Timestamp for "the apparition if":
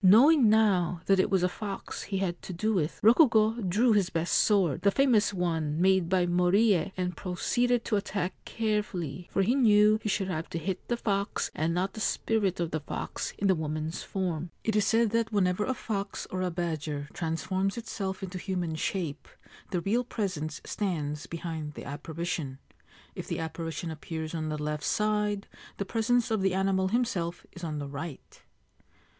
21.75-23.27